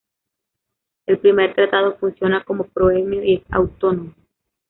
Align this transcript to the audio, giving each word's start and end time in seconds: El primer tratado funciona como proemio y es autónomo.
El 1.05 1.19
primer 1.19 1.53
tratado 1.53 1.95
funciona 1.99 2.43
como 2.43 2.63
proemio 2.63 3.23
y 3.23 3.35
es 3.35 3.41
autónomo. 3.51 4.15